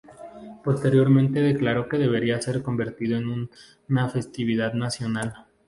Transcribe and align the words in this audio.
Posteriormente 0.63 1.41
declaró 1.43 1.87
que 1.87 1.99
"debería 1.99 2.41
ser 2.41 2.63
convertido 2.63 3.19
en 3.19 3.47
una 3.87 4.09
festividad 4.09 4.73
nacional". 4.73 5.45